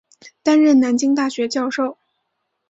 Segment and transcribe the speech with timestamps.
[0.41, 1.95] 担任南京大学教授。